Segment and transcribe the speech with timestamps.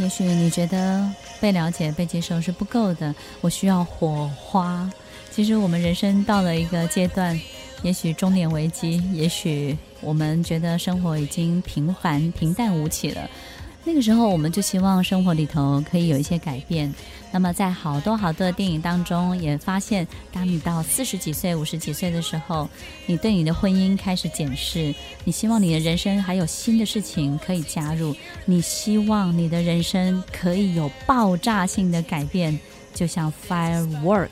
[0.00, 1.06] 也许你觉得
[1.40, 4.90] 被了解、被接受是不够的，我需要火花。
[5.30, 7.38] 其实我们人生到了一个阶段，
[7.82, 13.28] 也许中年危机，也许我们觉得生活已经平凡、平淡无奇了。
[13.82, 16.92] 那个时候，我们就希望生活里头可以有一些改变。
[17.32, 22.68] 那么，在好多好多的电影当中，也发现，当你到四十几岁、五十几岁的时候，
[23.06, 24.94] 你对你的婚姻开始检视，
[25.24, 28.14] 你希望你的人生还有新的事情可以加入，
[28.44, 32.58] 你希望你的人生可以有爆炸性的改变，
[32.92, 34.28] 就像 firework。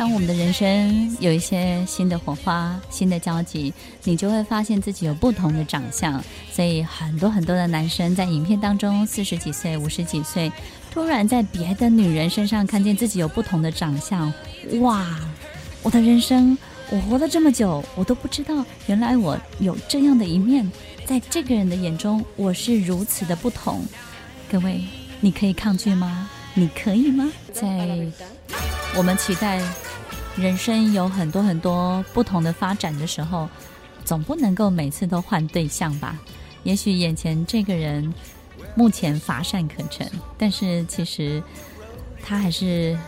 [0.00, 3.70] 当我们的人生有一些新的火花、新的交集，
[4.02, 6.24] 你就会发现自己有不同的长相。
[6.50, 10.50] 所以很多很多的男生在影片当中，四十几岁、五十几岁，
[10.90, 14.32] 突然在别的女人身上看见自己有不同的长相，
[14.80, 15.20] 哇！
[15.82, 16.56] 我的人生，
[16.88, 20.66] 我活了这么久，我都不知道原来我有这样的一面，
[21.04, 23.84] 在这个人的眼中，我是如此的不同。
[24.50, 24.82] 各位，
[25.20, 26.30] 你可以抗拒吗？
[26.54, 27.30] 你可以吗？
[27.52, 28.08] 在。
[28.96, 29.62] 我们期待
[30.36, 33.48] 人生有很多很多不同的发展的时候，
[34.04, 36.18] 总不能够每次都换对象吧？
[36.62, 38.12] 也许眼前这个人
[38.74, 41.42] 目前乏善可陈，但是其实
[42.22, 42.98] 他还是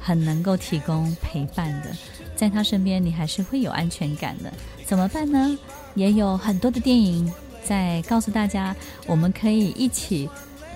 [0.00, 1.96] 很能够提供陪伴的，
[2.34, 4.52] 在他身边你还是会有安全感的。
[4.84, 5.58] 怎么办呢？
[5.94, 7.30] 也有很多的电影
[7.64, 8.74] 在告诉大家，
[9.06, 10.28] 我们可以一起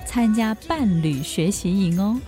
[0.06, 2.20] 参加伴侣学习营哦。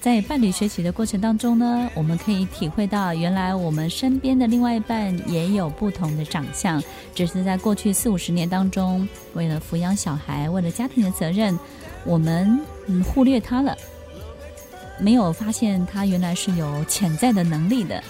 [0.00, 6.82] 在伴侣学习的过程当中呢，我们可以体会到，原来我们身边的另外一半也有不同的长相，
[7.14, 11.58] 只是在过去四五十年当中，为了抚养小孩，为了家庭的责任，
[12.06, 13.76] 我们嗯忽略他了，
[14.98, 18.02] 没有发现他原来是有潜在的能力的。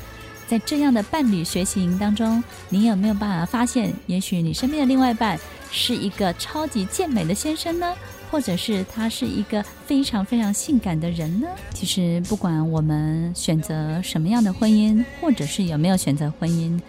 [0.47, 5.37] 在这样的伴侣学习营当中，你有没有办法发现，也许你身边的另外一半
[5.71, 7.95] 是一个超级健美的先生呢？
[8.31, 11.49] 或者是他是一个非常非常性感的人呢？
[11.75, 16.81] 其实不管我们选择什么样的婚姻，或者是有没有选择婚姻，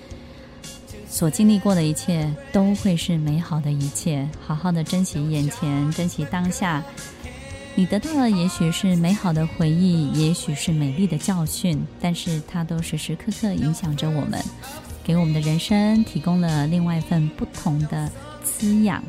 [1.09, 4.29] 所经历过的一切都会是美好的一切。
[4.45, 6.83] 好好的珍惜眼前，珍惜当下。
[7.73, 14.39] 你得到的也许是美好的回忆，也许是美丽的教训，但是它都时时刻刻影响着我们，
[15.03, 18.09] 给我们的人生提供了另外一份不同的
[18.43, 19.03] 滋养。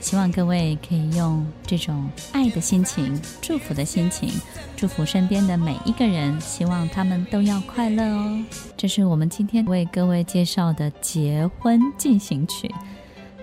[0.00, 4.30] 希望各位可以用这种爱的心情、祝福的心情，
[4.76, 8.44] 祝福身边的每一个人，希望他们都要快乐哦。
[8.76, 12.68] 这是我们今天为各位介绍的结婚进行曲，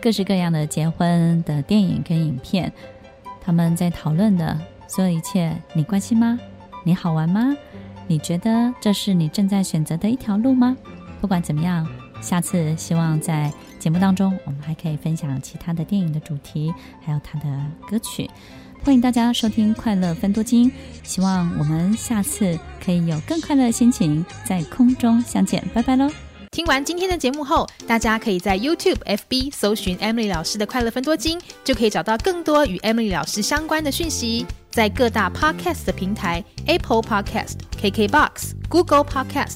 [0.01, 2.69] 各式各样的结婚的电影跟影片，
[3.39, 6.37] 他们在讨论的所有一切，你关心吗？
[6.83, 7.55] 你好玩吗？
[8.05, 10.75] 你觉得这是你正在选择的一条路吗？
[11.19, 11.87] 不管怎么样，
[12.21, 13.51] 下次希望在。
[13.79, 17.45] 节目当中，我们还可以分享其他的电影的主题，还有它的
[17.89, 18.29] 歌曲。
[18.83, 20.69] 欢迎大家收听《快乐分多金》，
[21.01, 25.65] 希望我们下次可以有更快乐的心情在空中相见。
[25.73, 26.11] 拜拜喽！
[26.51, 34.45] 听完今天的节目后，大家可以在 YouTube、FB 搜寻 Emily 老师的《快乐分多金》，就可以找到更多与 Emily 老师相关的讯息。
[34.69, 39.55] 在各大 Podcast 的平台，Apple Podcast、KKBox、Google Podcast、